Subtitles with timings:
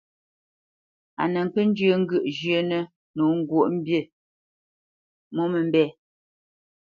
[1.21, 2.81] A nə kə́ njyə́ ŋgyə̂ʼ zhyə́nə̄
[3.15, 3.97] nǒ ŋgwǒʼmbî
[5.35, 5.85] mǒmə́mbɛ̂.